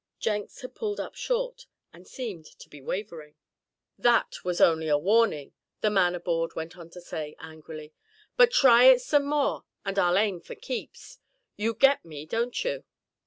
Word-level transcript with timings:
Jenks 0.17 0.61
had 0.61 0.73
pulled 0.73 0.99
up 0.99 1.13
short, 1.13 1.67
and 1.93 2.07
seemed 2.07 2.47
to 2.57 2.67
be 2.69 2.81
wavering. 2.81 3.35
"That 3.99 4.37
was 4.43 4.59
only 4.59 4.87
a 4.87 4.97
warning," 4.97 5.53
the 5.81 5.91
man 5.91 6.15
aboard 6.15 6.55
went 6.55 6.75
on 6.75 6.89
to 6.89 7.01
say, 7.01 7.35
angrily; 7.37 7.93
"but 8.35 8.49
try 8.49 8.85
it 8.85 8.99
some 9.01 9.25
more, 9.25 9.63
and 9.85 9.99
I'll 9.99 10.17
aim 10.17 10.41
for 10.41 10.55
keeps. 10.55 11.19
You 11.55 11.75
get 11.75 12.03
me, 12.03 12.25
don't 12.25 12.63
you?" 12.65 12.83